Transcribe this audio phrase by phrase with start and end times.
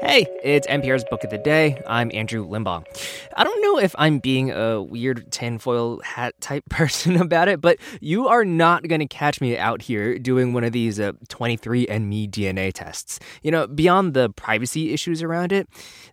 [0.00, 1.82] Hey, it's NPR's Book of the Day.
[1.86, 2.84] I'm Andrew Limbong.
[3.34, 7.78] I don't know if I'm being a weird tinfoil hat type person about it, but
[8.02, 12.30] you are not going to catch me out here doing one of these uh, 23andMe
[12.30, 13.18] DNA tests.
[13.42, 15.66] You know, beyond the privacy issues around it,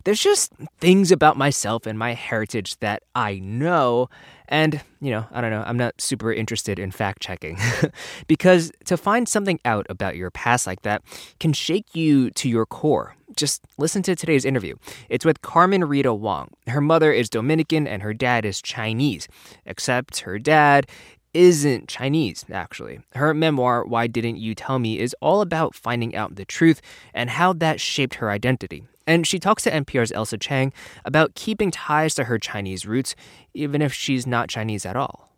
[0.05, 4.07] there's just things about myself and my heritage that I know
[4.53, 7.57] and, you know, I don't know, I'm not super interested in fact checking.
[8.27, 11.01] because to find something out about your past like that
[11.39, 13.15] can shake you to your core.
[13.35, 14.75] Just listen to today's interview.
[15.09, 16.49] It's with Carmen Rita Wong.
[16.67, 19.27] Her mother is Dominican and her dad is Chinese,
[19.65, 20.85] except her dad
[21.33, 22.99] isn't Chinese, actually.
[23.15, 26.79] Her memoir, Why Didn't You Tell Me, is all about finding out the truth
[27.11, 28.83] and how that shaped her identity.
[29.05, 30.71] And she talks to NPR's Ailsa Chang
[31.03, 33.15] about keeping ties to her Chinese roots,
[33.53, 35.29] even if she's not Chinese at all.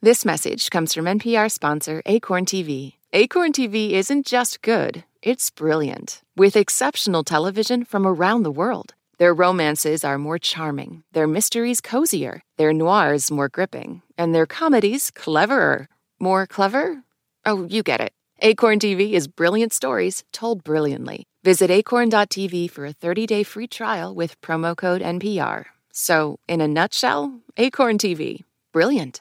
[0.00, 2.94] This message comes from NPR sponsor Acorn TV.
[3.12, 8.94] Acorn TV isn't just good, it's brilliant, with exceptional television from around the world.
[9.18, 15.10] Their romances are more charming, their mysteries cozier, their noirs more gripping, and their comedies
[15.10, 15.88] cleverer.
[16.18, 17.04] More clever?
[17.46, 18.12] Oh, you get it.
[18.40, 21.24] Acorn TV is brilliant stories told brilliantly.
[21.44, 25.66] Visit acorn.tv for a 30 day free trial with promo code NPR.
[25.92, 28.44] So, in a nutshell, Acorn TV.
[28.72, 29.20] Brilliant.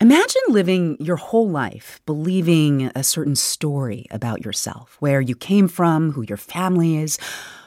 [0.00, 6.12] Imagine living your whole life believing a certain story about yourself, where you came from,
[6.12, 7.18] who your family is,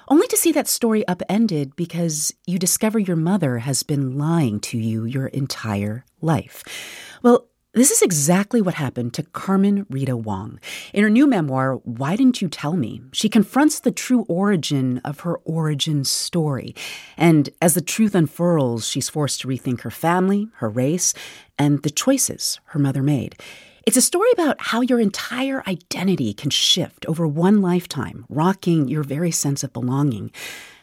[0.07, 4.77] only to see that story upended because you discover your mother has been lying to
[4.77, 6.63] you your entire life.
[7.23, 10.59] Well, this is exactly what happened to Carmen Rita Wong.
[10.93, 13.01] In her new memoir, Why Didn't You Tell Me?
[13.13, 16.75] She confronts the true origin of her origin story.
[17.15, 21.13] And as the truth unfurls, she's forced to rethink her family, her race,
[21.57, 23.37] and the choices her mother made.
[23.85, 29.03] It's a story about how your entire identity can shift over one lifetime, rocking your
[29.03, 30.31] very sense of belonging.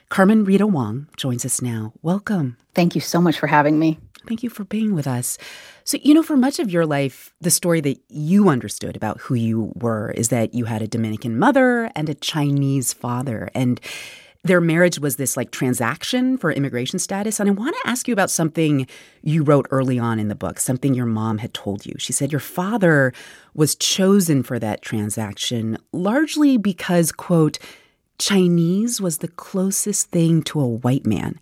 [0.08, 1.92] Carmen Rita Wong joins us now.
[2.00, 2.56] Welcome.
[2.74, 3.98] Thank you so much for having me.
[4.28, 5.38] Thank you for being with us.
[5.84, 9.34] So, you know, for much of your life, the story that you understood about who
[9.34, 13.48] you were is that you had a Dominican mother and a Chinese father.
[13.54, 13.80] And
[14.44, 17.40] their marriage was this like transaction for immigration status.
[17.40, 18.86] And I want to ask you about something
[19.22, 21.94] you wrote early on in the book, something your mom had told you.
[21.98, 23.14] She said your father
[23.54, 27.58] was chosen for that transaction largely because, quote,
[28.18, 31.40] Chinese was the closest thing to a white man.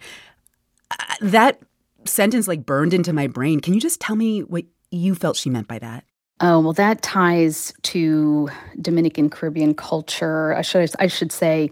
[0.93, 1.61] Uh, that
[2.09, 3.61] sentence like burned into my brain.
[3.61, 6.05] Can you just tell me what you felt she meant by that?
[6.41, 8.49] Oh, well, that ties to
[8.81, 10.55] Dominican Caribbean culture.
[10.55, 11.71] I should, I should say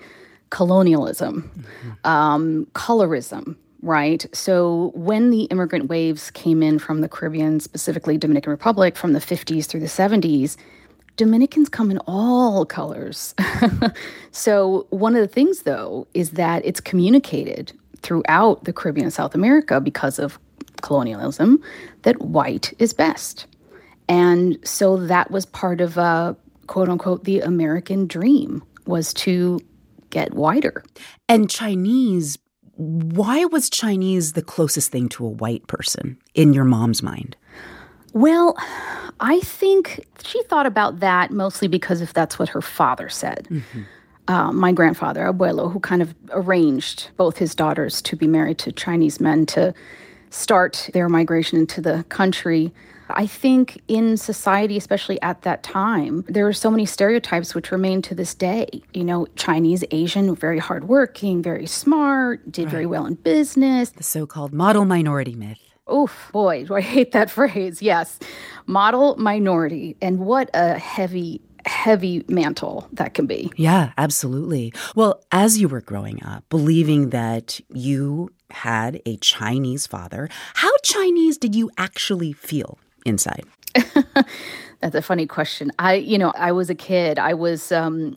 [0.49, 2.11] colonialism, mm-hmm.
[2.11, 4.25] um, colorism, right?
[4.33, 9.19] So when the immigrant waves came in from the Caribbean, specifically Dominican Republic, from the
[9.19, 10.57] 50s through the 70s,
[11.17, 13.35] Dominicans come in all colors.
[14.33, 17.73] so one of the things, though, is that it's communicated
[18.05, 20.39] throughout the Caribbean and South America because of
[20.83, 21.61] colonialism
[22.03, 23.47] that white is best.
[24.09, 26.35] And so that was part of uh,
[26.67, 29.59] quote unquote the American dream was to
[30.11, 30.85] get whiter.
[31.29, 32.39] And Chinese,
[32.77, 37.37] why was Chinese the closest thing to a white person in your mom's mind?
[38.13, 38.57] Well,
[39.19, 43.49] I think she thought about that mostly because if that's what her father said.
[43.51, 43.83] Mm-hmm
[44.29, 48.73] uh, my grandfather, Abuelo, who kind of arranged both his daughters to be married to
[48.73, 49.75] Chinese men to
[50.31, 52.73] start their migration into the country.
[53.11, 58.01] I think in society, especially at that time, there were so many stereotypes which remain
[58.03, 58.83] to this day.
[58.95, 62.71] You know, Chinese, Asian, very hardworking, very smart, did right.
[62.71, 63.91] very well in business.
[63.91, 65.59] The so called model minority myth.
[65.93, 67.83] Oof, boy, do I hate that phrase.
[67.83, 68.19] Yes.
[68.67, 69.97] Model minority.
[70.01, 73.51] And what a heavy heavy mantle that can be.
[73.57, 74.73] Yeah, absolutely.
[74.95, 81.39] Well, as you were growing up, believing that you had a Chinese father, how Chinese
[81.39, 83.45] did you actually feel inside?
[84.81, 85.73] That's a funny question.
[85.79, 87.19] I, you know, I was a kid.
[87.19, 88.17] I was um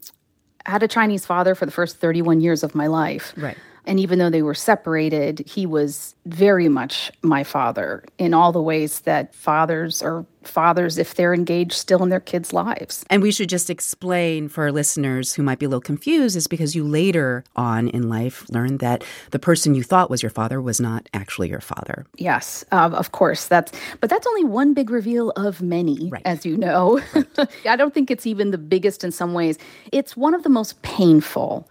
[0.65, 3.33] had a Chinese father for the first 31 years of my life.
[3.37, 3.57] Right.
[3.87, 8.61] And even though they were separated, he was very much my father in all the
[8.61, 13.05] ways that fathers are fathers if they're engaged still in their kids' lives.
[13.09, 16.47] And we should just explain for our listeners who might be a little confused is
[16.47, 20.61] because you later on in life learned that the person you thought was your father
[20.61, 22.05] was not actually your father.
[22.17, 23.47] Yes, uh, of course.
[23.47, 26.21] That's but that's only one big reveal of many, right.
[26.25, 27.01] as you know.
[27.13, 27.49] Right.
[27.65, 29.57] I don't think it's even the biggest in some ways.
[29.91, 31.69] It's one of the most painful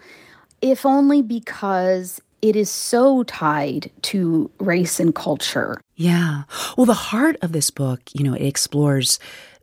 [0.61, 5.81] if only because it is so tied to race and culture.
[5.97, 6.43] Yeah.
[6.77, 9.19] Well, the heart of this book, you know, it explores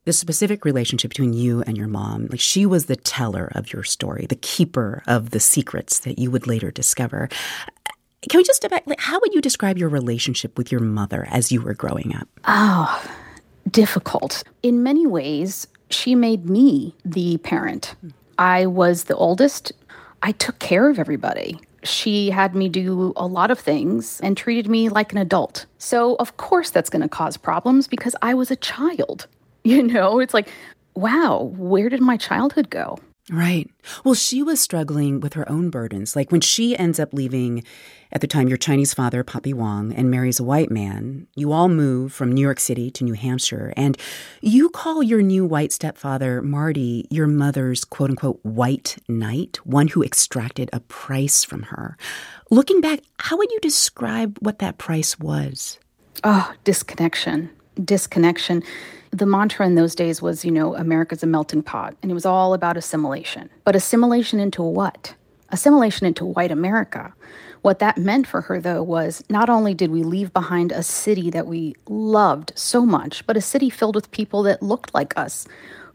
[0.06, 2.28] the specific relationship between you and your mom.
[2.28, 6.30] Like she was the teller of your story, the keeper of the secrets that you
[6.31, 7.30] would later discover.
[8.30, 8.84] Can we just step back?
[8.86, 12.28] Like, how would you describe your relationship with your mother as you were growing up?
[12.45, 13.04] Oh,
[13.69, 14.44] difficult.
[14.62, 17.95] In many ways, she made me the parent.
[18.38, 19.72] I was the oldest.
[20.24, 21.60] I took care of everybody.
[21.84, 25.66] She had me do a lot of things and treated me like an adult.
[25.80, 29.28] So, of course, that's going to cause problems because I was a child.
[29.66, 30.50] You know, it's like,
[30.94, 33.00] wow, where did my childhood go?
[33.31, 33.70] Right.
[34.04, 36.14] Well, she was struggling with her own burdens.
[36.14, 37.64] Like when she ends up leaving,
[38.12, 41.70] at the time, your Chinese father, Papi Wong, and marries a white man, you all
[41.70, 43.74] move from New York City to New Hampshire.
[43.78, 43.98] And
[44.42, 50.04] you call your new white stepfather, Marty, your mother's quote unquote white knight, one who
[50.04, 51.98] extracted a price from her.
[52.52, 55.80] Looking back, how would you describe what that price was?
[56.26, 57.52] Oh, disconnection.
[57.84, 58.64] Disconnection
[59.14, 62.25] the mantra in those days was, you know, America's a melting pot, and it was
[62.25, 63.50] all about assimilation.
[63.64, 65.14] But assimilation into what?
[65.50, 67.14] Assimilation into white America.
[67.62, 71.30] What that meant for her, though, was not only did we leave behind a city
[71.30, 75.48] that we loved so much, but a city filled with people that looked like us.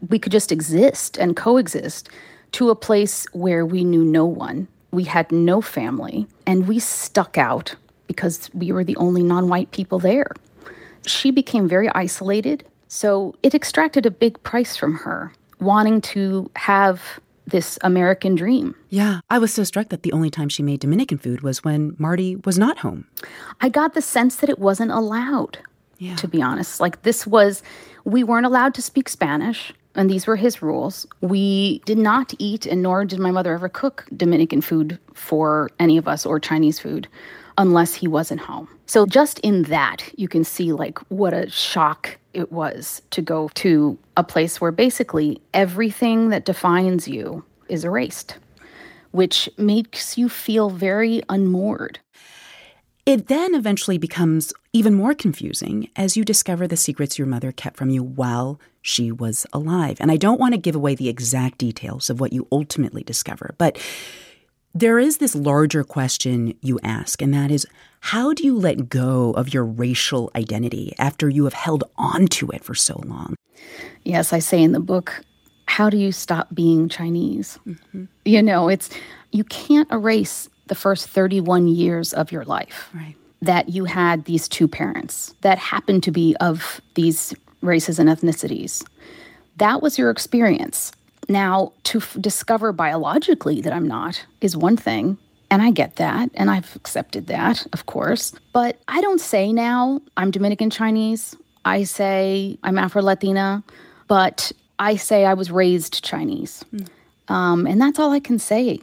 [0.08, 2.08] We could just exist and coexist
[2.52, 7.36] to a place where we knew no one, we had no family, and we stuck
[7.36, 7.74] out
[8.06, 10.30] because we were the only non white people there.
[11.08, 17.20] She became very isolated so it extracted a big price from her, wanting to have
[17.46, 18.74] this American dream.
[18.88, 21.94] Yeah, I was so struck that the only time she made Dominican food was when
[21.98, 23.06] Marty was not home.
[23.60, 25.58] I got the sense that it wasn't allowed,
[25.98, 26.16] yeah.
[26.16, 26.80] to be honest.
[26.80, 27.62] Like, this was,
[28.04, 31.06] we weren't allowed to speak Spanish, and these were his rules.
[31.22, 35.96] We did not eat, and nor did my mother ever cook Dominican food for any
[35.96, 37.08] of us or Chinese food
[37.58, 38.68] unless he wasn't home.
[38.86, 43.50] So just in that, you can see like what a shock it was to go
[43.56, 48.38] to a place where basically everything that defines you is erased,
[49.10, 51.98] which makes you feel very unmoored.
[53.04, 57.76] It then eventually becomes even more confusing as you discover the secrets your mother kept
[57.76, 59.96] from you while she was alive.
[59.98, 63.54] And I don't want to give away the exact details of what you ultimately discover,
[63.58, 63.78] but
[64.74, 67.66] there is this larger question you ask, and that is
[68.00, 72.48] how do you let go of your racial identity after you have held on to
[72.50, 73.34] it for so long?
[74.04, 75.22] Yes, I say in the book,
[75.66, 77.58] how do you stop being Chinese?
[77.66, 78.04] Mm-hmm.
[78.24, 78.90] You know, it's
[79.32, 82.88] you can't erase the first 31 years of your life.
[82.94, 83.16] Right.
[83.42, 88.84] That you had these two parents that happened to be of these races and ethnicities.
[89.56, 90.92] That was your experience.
[91.28, 95.18] Now, to f- discover biologically that I'm not is one thing.
[95.50, 98.34] And I get that, and I've accepted that, of course.
[98.52, 101.34] But I don't say now I'm Dominican Chinese.
[101.64, 103.64] I say I'm Afro Latina,
[104.08, 106.64] but I say I was raised Chinese.
[106.74, 106.88] Mm.
[107.28, 108.80] Um, and that's all I can say.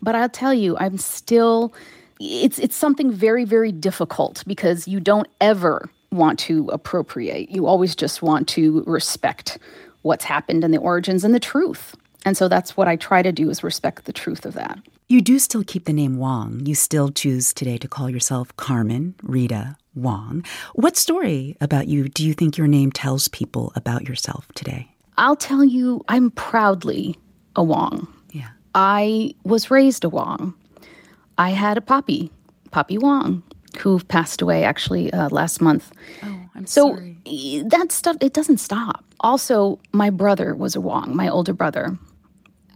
[0.00, 1.74] But I'll tell you, I'm still,
[2.20, 7.50] it's, it's something very, very difficult because you don't ever want to appropriate.
[7.50, 9.58] You always just want to respect
[10.06, 11.96] what's happened and the origins and the truth.
[12.24, 14.78] And so that's what I try to do is respect the truth of that.
[15.08, 16.64] You do still keep the name Wong.
[16.66, 20.44] You still choose today to call yourself Carmen Rita Wong.
[20.74, 24.90] What story about you do you think your name tells people about yourself today?
[25.18, 27.16] I'll tell you, I'm proudly
[27.54, 28.08] a Wong.
[28.32, 28.48] Yeah.
[28.74, 30.54] I was raised a Wong.
[31.38, 32.30] I had a Papi,
[32.70, 33.42] Papi Wong,
[33.78, 35.92] who passed away actually uh, last month.
[36.22, 37.62] Oh, I'm so sorry.
[37.68, 39.04] that stuff it doesn't stop.
[39.26, 41.98] Also, my brother was a Wong, my older brother.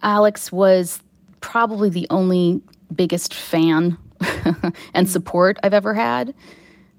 [0.02, 1.00] Alex was
[1.40, 2.60] probably the only
[2.92, 3.96] biggest fan
[4.92, 6.34] and support I've ever had.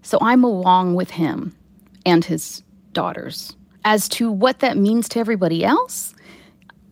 [0.03, 1.53] So I'm a Wong with him
[2.05, 3.53] and his daughters.
[3.83, 6.15] As to what that means to everybody else,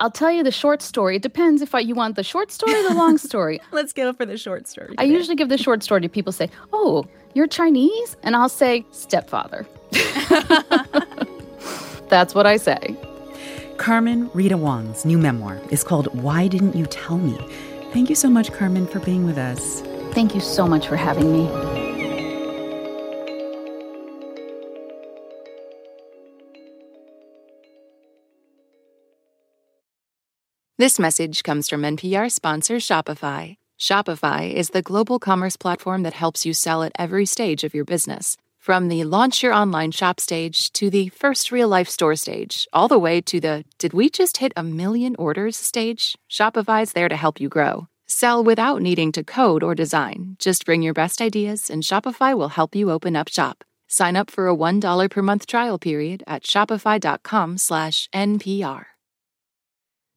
[0.02, 1.16] I'll tell you the short story.
[1.16, 3.62] It depends if I, you want the short story or the long story.
[3.72, 4.90] Let's go for the short story.
[4.90, 5.04] Today.
[5.04, 8.86] I usually give the short story to people say, "Oh, you're Chinese?" And I'll say,
[8.92, 9.66] "Stepfather."
[12.10, 12.96] That's what I say.
[13.78, 17.38] Carmen Rita Wong's new memoir is called Why Didn't You Tell Me?
[17.94, 19.82] Thank you so much, Carmen, for being with us.
[20.14, 21.48] Thank you so much for having me.
[30.78, 33.56] This message comes from NPR sponsor Shopify.
[33.80, 37.86] Shopify is the global commerce platform that helps you sell at every stage of your
[37.86, 42.68] business from the launch your online shop stage to the first real life store stage,
[42.72, 47.10] all the way to the did we just hit a million orders stage, Shopify's there
[47.10, 47.88] to help you grow.
[48.06, 50.36] Sell without needing to code or design.
[50.40, 53.64] Just bring your best ideas and Shopify will help you open up shop.
[53.88, 58.86] Sign up for a $1 per month trial period at shopify.com slash NPR.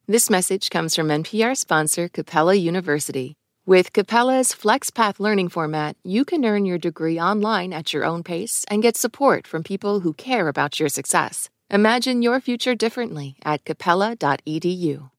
[0.08, 3.36] This message comes from NPR sponsor Capella University.
[3.64, 8.64] With Capella's FlexPath learning format, you can earn your degree online at your own pace
[8.68, 11.48] and get support from people who care about your success.
[11.70, 15.10] Imagine your future differently at capella.edu.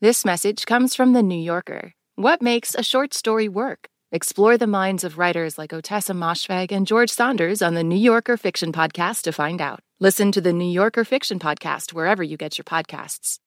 [0.00, 1.92] This message comes from The New Yorker.
[2.16, 3.88] What makes a short story work?
[4.10, 8.38] Explore the minds of writers like Ottessa Moshfegh and George Saunders on the New Yorker
[8.38, 9.80] Fiction Podcast to find out.
[9.98, 13.40] Listen to the New Yorker Fiction Podcast wherever you get your podcasts.